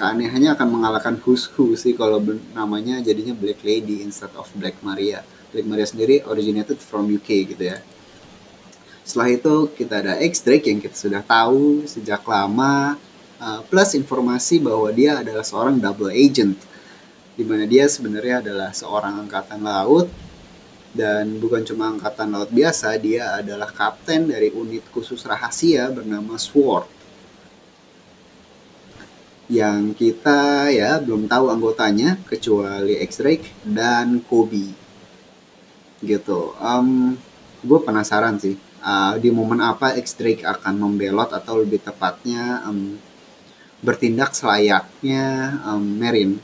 [0.00, 2.24] keanehannya akan mengalahkan Who's Who sih kalau
[2.56, 5.20] namanya jadinya Black Lady instead of Black Maria.
[5.52, 7.84] Black Maria sendiri originated from UK gitu ya.
[9.04, 12.96] Setelah itu kita ada X Drake yang kita sudah tahu sejak lama.
[13.40, 16.60] Uh, plus informasi bahwa dia adalah seorang double agent
[17.32, 20.08] di mana dia sebenarnya adalah seorang angkatan laut.
[20.90, 26.99] Dan bukan cuma angkatan laut biasa, dia adalah kapten dari unit khusus rahasia bernama SWORD.
[29.50, 34.70] Yang kita ya belum tahu anggotanya kecuali X-Drake dan Kobe.
[35.98, 36.54] Gitu.
[36.62, 37.18] Um,
[37.60, 42.96] gue penasaran sih uh, di momen apa X Drake akan membelot atau lebih tepatnya um,
[43.84, 46.40] bertindak selayaknya um, Merin.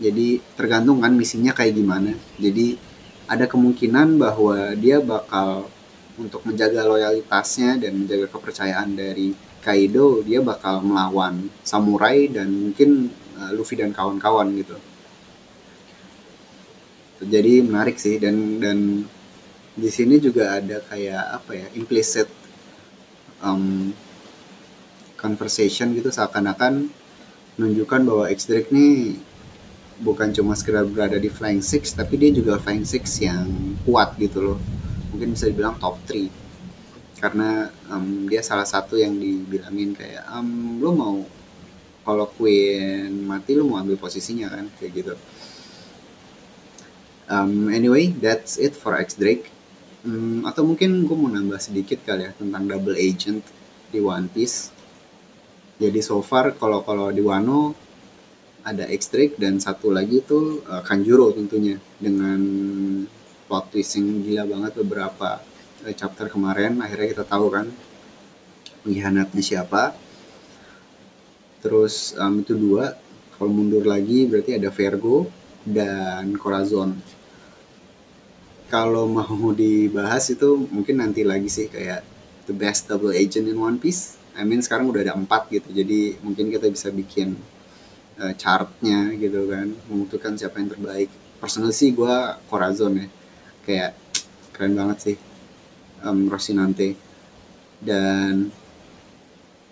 [0.00, 2.16] Jadi tergantung kan misinya kayak gimana.
[2.40, 2.78] Jadi
[3.28, 5.68] ada kemungkinan bahwa dia bakal
[6.16, 13.52] untuk menjaga loyalitasnya dan menjaga kepercayaan dari Kaido, dia bakal melawan samurai dan mungkin uh,
[13.52, 14.76] Luffy dan kawan-kawan gitu.
[17.20, 19.04] Jadi menarik sih dan dan
[19.76, 22.28] di sini juga ada kayak apa ya implicit
[23.44, 23.92] um,
[25.20, 26.88] conversation gitu seakan-akan
[27.60, 29.20] menunjukkan bahwa X-Drake nih
[30.00, 34.40] bukan cuma sekedar berada di Flying Six tapi dia juga Flying Six yang kuat gitu
[34.40, 34.58] loh
[35.12, 36.49] mungkin bisa dibilang top 3
[37.18, 41.16] karena um, dia salah satu yang dibilangin kayak um, lo mau
[42.06, 45.14] kalau Queen mati lo mau ambil posisinya kan kayak gitu
[47.26, 49.50] um, anyway that's it for X Drake
[50.00, 53.44] Hmm, atau mungkin gue mau nambah sedikit kali ya tentang double agent
[53.92, 54.72] di One Piece.
[55.76, 57.76] Jadi so far kalau kalau di Wano
[58.64, 62.40] ada X-Drake dan satu lagi itu uh, Kanjuro tentunya dengan
[63.44, 65.40] plot twist yang gila banget beberapa
[65.96, 67.66] chapter kemarin akhirnya kita tahu kan
[68.84, 69.96] pengkhianatnya siapa.
[71.60, 72.96] Terus um, itu dua.
[73.36, 75.24] Kalau mundur lagi berarti ada Vergo
[75.64, 77.00] dan Corazon
[78.70, 82.06] kalau mau dibahas itu mungkin nanti lagi sih kayak
[82.46, 84.16] the best double agent in One Piece.
[84.38, 87.34] I mean sekarang udah ada empat gitu, jadi mungkin kita bisa bikin
[88.22, 91.10] uh, chartnya gitu kan, memutuskan siapa yang terbaik.
[91.42, 92.14] Personal sih gue
[92.46, 93.06] Corazon ya,
[93.66, 93.90] kayak
[94.54, 95.16] keren banget sih
[96.04, 96.96] um, Rosinante.
[97.80, 98.52] Dan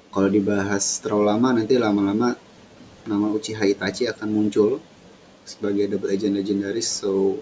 [0.08, 2.34] kalau dibahas terlalu lama nanti lama-lama
[3.04, 4.80] nama Uchiha Itachi akan muncul
[5.48, 7.40] sebagai double agent legendaris so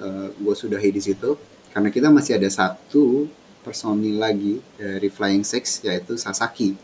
[0.00, 1.36] uh, eh, gue sudahi di situ
[1.72, 3.28] karena kita masih ada satu
[3.64, 6.76] personil lagi dari Flying Six yaitu Sasaki.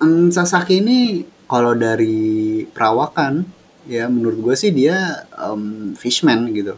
[0.00, 3.48] Um, Sasaki ini kalau dari perawakan
[3.88, 6.76] ya menurut gue sih dia um, fishman gitu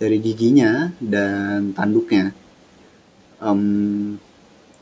[0.00, 2.32] dari giginya dan tanduknya.
[3.40, 4.18] Um,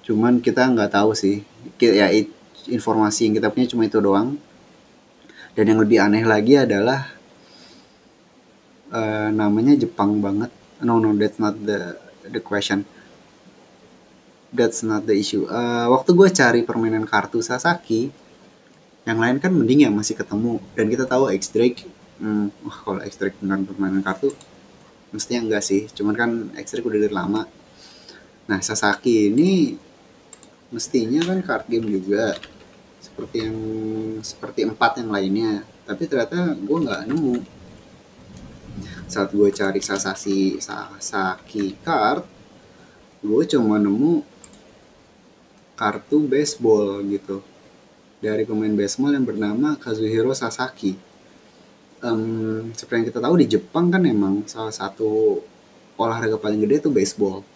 [0.02, 1.46] cuman kita nggak tahu sih.
[1.78, 2.10] Ya
[2.68, 4.36] informasi yang kita punya cuma itu doang.
[5.52, 7.12] Dan yang lebih aneh lagi adalah
[8.92, 10.48] uh, namanya Jepang banget.
[10.80, 11.96] No no that's not the
[12.28, 12.88] the question.
[14.52, 15.48] That's not the issue.
[15.48, 18.12] Uh, waktu gue cari permainan kartu Sasaki
[19.02, 20.60] yang lain kan mending ya masih ketemu.
[20.76, 21.88] Dan kita tahu X Drake
[22.20, 24.32] hmm, wah kalau X Drake beneran permainan kartu
[25.12, 25.88] mestinya enggak sih.
[25.92, 27.44] Cuman kan X Drake udah dari lama
[28.50, 29.78] nah Sasaki ini
[30.72, 32.34] mestinya kan card game juga
[33.02, 33.58] seperti yang
[34.24, 35.52] seperti empat yang lainnya.
[35.84, 37.36] Tapi ternyata gue nggak nemu.
[39.10, 42.24] Saat gue cari Sasaki Sasaki card
[43.22, 44.24] gue cuma nemu
[45.76, 47.44] kartu baseball gitu.
[48.22, 50.94] Dari pemain baseball yang bernama Kazuhiro Sasaki.
[52.02, 55.38] Um, seperti yang kita tahu di Jepang kan emang salah satu
[55.94, 57.46] olahraga paling gede itu baseball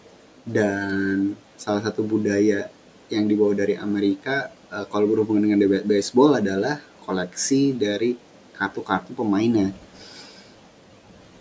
[0.47, 2.71] dan salah satu budaya
[3.11, 8.15] yang dibawa dari Amerika uh, kalau berhubungan dengan baseball adalah koleksi dari
[8.55, 9.75] kartu-kartu pemainnya.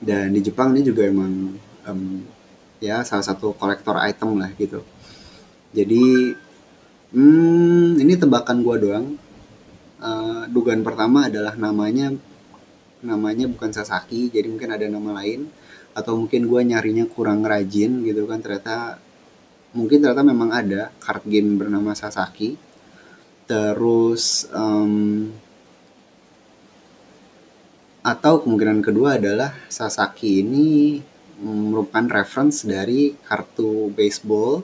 [0.02, 2.26] Dan di Jepang ini juga emang um,
[2.82, 4.82] ya salah satu kolektor item lah gitu.
[5.72, 6.36] Jadi
[7.14, 9.08] hmm, ini tebakan gua doang.
[9.96, 12.14] Uh, dugaan pertama adalah namanya
[13.00, 15.48] namanya bukan Sasaki jadi mungkin ada nama lain
[15.96, 19.00] atau mungkin gue nyarinya kurang rajin gitu kan ternyata
[19.72, 22.60] mungkin ternyata memang ada card game bernama Sasaki
[23.48, 25.32] terus um,
[28.06, 31.00] atau kemungkinan kedua adalah Sasaki ini
[31.42, 34.64] merupakan reference dari kartu baseball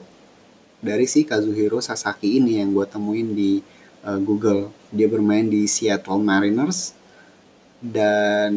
[0.81, 3.61] dari si Kazuhiro Sasaki ini yang gue temuin di
[4.01, 4.73] uh, Google.
[4.89, 6.97] Dia bermain di Seattle Mariners
[7.81, 8.53] dan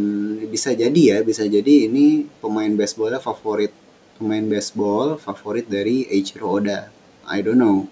[0.52, 3.72] bisa jadi ya, bisa jadi ini pemain baseballnya favorit
[4.20, 6.92] pemain baseball favorit dari Eiichiro Oda.
[7.24, 7.88] I don't know.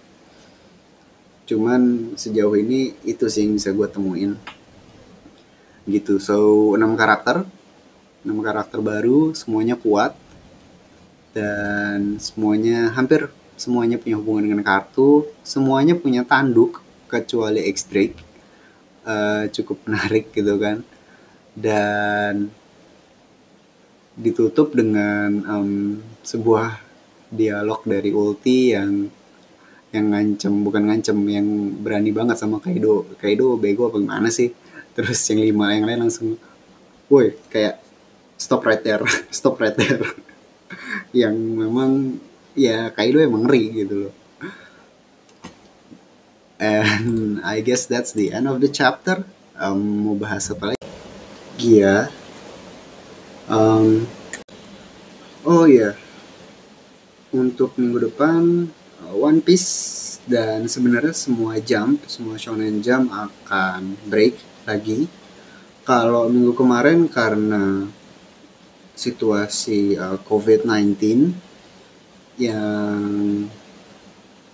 [1.48, 4.36] Cuman sejauh ini itu sih yang bisa gue temuin.
[5.88, 7.48] Gitu so enam karakter.
[8.22, 10.12] Enam karakter baru semuanya kuat.
[11.32, 15.24] Dan semuanya hampir semuanya punya hubungan dengan kartu.
[15.42, 20.84] Semuanya punya tanduk kecuali X uh, cukup menarik gitu kan
[21.52, 22.48] dan
[24.16, 26.80] ditutup dengan um, sebuah
[27.32, 29.08] dialog dari Ulti yang
[29.92, 31.46] yang ngancem bukan ngancem yang
[31.80, 33.04] berani banget sama Kaido.
[33.20, 34.52] Kaido bego apa gimana sih?
[34.96, 36.40] Terus yang lima yang lain langsung
[37.12, 37.80] woi kayak
[38.40, 40.00] stop right there stop right there.
[41.12, 42.16] Yang memang
[42.56, 44.14] ya Kaido emang ngeri gitu loh.
[46.56, 49.28] And I guess that's the end of the chapter.
[49.60, 50.81] Um, mau bahas apa lagi
[51.62, 52.10] Gia
[53.46, 54.02] um,
[55.46, 55.94] oh ya yeah.
[57.30, 58.66] untuk minggu depan
[59.06, 65.06] uh, One Piece dan sebenarnya semua jump semua shonen jump akan break lagi
[65.86, 67.86] kalau minggu kemarin karena
[68.98, 70.98] situasi uh, COVID-19
[72.42, 73.06] yang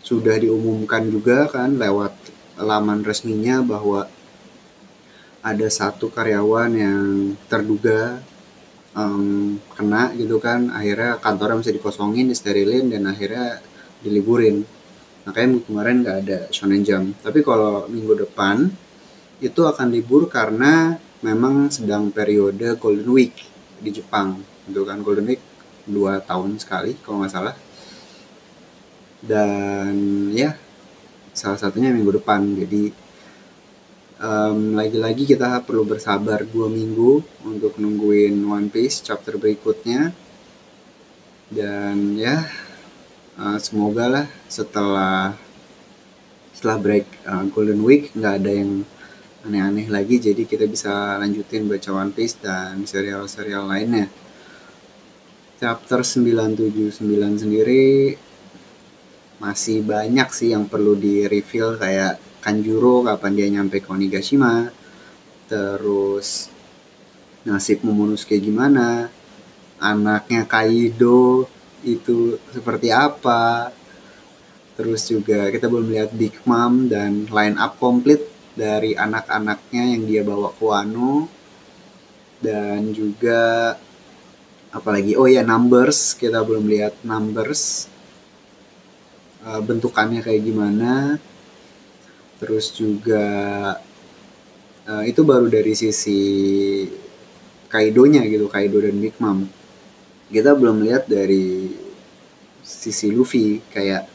[0.04, 2.12] sudah diumumkan juga kan lewat
[2.60, 4.12] laman resminya bahwa
[5.42, 7.04] ada satu karyawan yang
[7.46, 8.18] terduga
[8.94, 10.70] um, kena gitu kan.
[10.74, 13.62] Akhirnya kantornya bisa dikosongin disterilin dan akhirnya
[14.02, 14.66] diliburin.
[15.28, 18.72] Makanya kemarin nggak ada shonen jam tapi kalau minggu depan
[19.44, 23.34] itu akan libur karena memang sedang periode Golden Week
[23.78, 25.02] di Jepang gitu kan.
[25.04, 25.42] Golden Week
[25.88, 27.54] dua tahun sekali kalau nggak salah.
[29.18, 29.94] Dan
[30.30, 30.54] ya
[31.34, 32.42] salah satunya minggu depan.
[32.58, 33.07] Jadi
[34.18, 40.12] um, lagi-lagi kita perlu bersabar dua minggu untuk nungguin One Piece chapter berikutnya.
[41.48, 42.44] Dan ya
[43.40, 45.32] uh, semoga lah setelah
[46.52, 48.82] setelah break uh, Golden Week nggak ada yang
[49.46, 50.18] aneh-aneh lagi.
[50.18, 54.10] Jadi kita bisa lanjutin baca One Piece dan serial-serial lainnya.
[55.58, 57.02] Chapter 979
[57.42, 58.14] sendiri
[59.38, 64.70] masih banyak sih yang perlu di reveal kayak Kanjuro kapan dia nyampe ke Onigashima.
[65.50, 66.52] Terus
[67.42, 69.10] nasib Momonosuke gimana?
[69.78, 71.46] Anaknya Kaido
[71.82, 73.70] itu seperti apa?
[74.78, 78.22] Terus juga kita belum lihat Big Mom dan line up komplit
[78.54, 81.26] dari anak-anaknya yang dia bawa ke Wano.
[82.38, 83.74] Dan juga
[84.70, 85.18] apalagi?
[85.18, 86.14] Oh ya numbers.
[86.14, 87.90] Kita belum lihat numbers.
[89.42, 91.22] Uh, bentukannya kayak gimana
[92.38, 93.26] terus juga
[94.86, 96.20] uh, itu baru dari sisi
[97.68, 99.44] Kaidonya gitu Kaido dan Big Mom
[100.30, 101.72] kita belum lihat dari
[102.62, 104.06] sisi Luffy kayak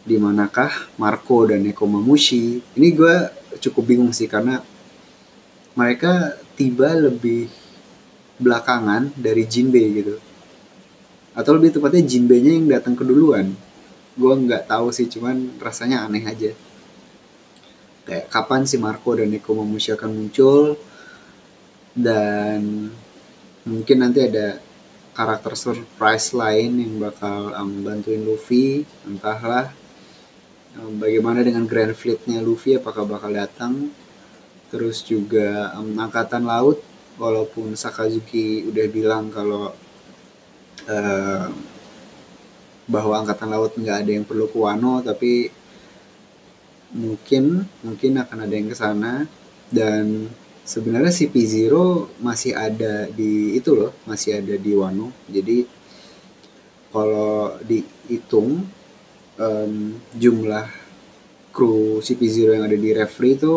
[0.00, 3.14] di manakah Marco dan Nekomamushi ini gue
[3.60, 4.64] cukup bingung sih karena
[5.76, 7.48] mereka tiba lebih
[8.40, 10.16] belakangan dari Jinbei gitu.
[11.36, 13.54] Atau lebih tepatnya Jinbei-nya yang datang keduluan.
[14.16, 16.50] Gue nggak tahu sih cuman rasanya aneh aja
[18.06, 20.76] kayak kapan si Marco dan Nekomamushi akan muncul?
[21.92, 22.90] Dan
[23.66, 24.60] mungkin nanti ada
[25.12, 29.68] karakter surprise lain yang bakal um, bantuin Luffy entahlah.
[30.78, 32.78] Um, bagaimana dengan Grand Fleet-nya Luffy?
[32.78, 33.90] Apakah bakal datang?
[34.70, 36.78] Terus juga um, angkatan laut
[37.20, 39.74] walaupun Sakazuki udah bilang kalau
[40.88, 41.48] uh,
[42.90, 45.52] bahwa angkatan laut nggak ada yang perlu ke Wano tapi
[46.94, 49.26] mungkin mungkin akan ada yang ke sana.
[49.70, 50.26] Dan
[50.66, 51.74] sebenarnya si P0
[52.18, 55.14] masih ada di itu loh masih ada di Wano.
[55.30, 55.66] Jadi
[56.90, 58.66] kalau dihitung
[59.38, 59.74] um,
[60.18, 60.66] jumlah
[61.50, 63.54] kru CP0 yang ada di referee itu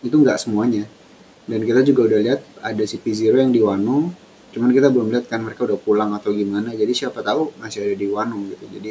[0.00, 0.84] itu nggak semuanya.
[1.44, 4.12] Dan kita juga udah lihat ada CP0 yang di Wano
[4.50, 6.74] cuman kita belum lihat kan mereka udah pulang atau gimana.
[6.74, 8.64] Jadi siapa tahu masih ada di Wano gitu.
[8.66, 8.90] Jadi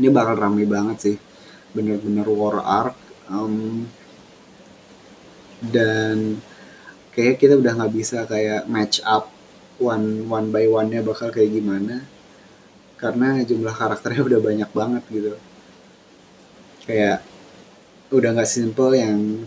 [0.00, 1.16] ini bakal ramai banget sih
[1.72, 2.96] bener-bener war arc
[3.28, 3.88] um,
[5.64, 6.40] dan
[7.12, 9.28] kayak kita udah nggak bisa kayak match up
[9.80, 12.04] one one by one nya bakal kayak gimana
[13.02, 15.34] karena jumlah karakternya udah banyak banget gitu.
[16.86, 17.26] Kayak
[18.14, 19.42] udah nggak simple yang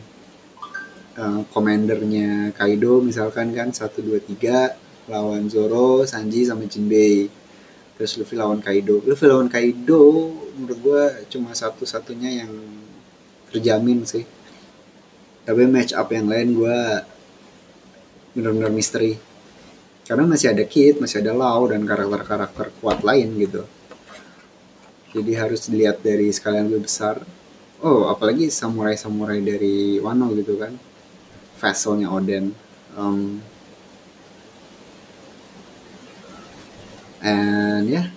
[1.15, 4.75] uh, Kaido misalkan kan satu dua tiga
[5.07, 7.29] lawan Zoro, Sanji sama Jinbei
[7.95, 8.99] terus Luffy lawan Kaido.
[9.03, 12.51] Luffy lawan Kaido menurut gue cuma satu-satunya yang
[13.51, 14.27] terjamin sih.
[15.45, 16.79] Tapi match up yang lain gue
[18.35, 19.15] benar-benar misteri.
[20.05, 23.65] Karena masih ada Kid, masih ada Lau dan karakter-karakter kuat lain gitu.
[25.15, 27.23] Jadi harus dilihat dari sekalian lebih besar.
[27.79, 30.75] Oh apalagi samurai-samurai dari Wano gitu kan.
[31.55, 32.51] Vesselnya Oden
[32.99, 33.39] um,
[37.25, 38.07] and ya yeah,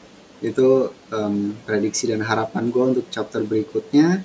[0.45, 4.23] itu um, prediksi dan harapan gue untuk chapter berikutnya.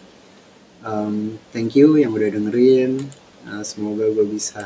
[0.83, 3.07] Um, thank you yang udah dengerin.
[3.47, 4.61] Uh, semoga gue bisa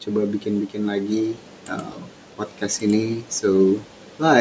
[0.00, 1.34] coba bikin-bikin lagi
[1.68, 2.00] uh,
[2.38, 3.26] podcast ini.
[3.28, 3.82] So
[4.16, 4.40] bye